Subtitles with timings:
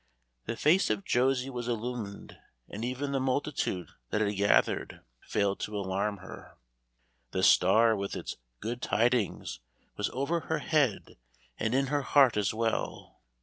[0.45, 2.35] The face of Josie was illumined
[2.67, 6.57] and even the multitude that had gathered, failed to alarm her.
[7.33, 9.59] The star with its "good tidings"
[9.97, 11.17] was over her head
[11.59, 13.21] and in her heart as well.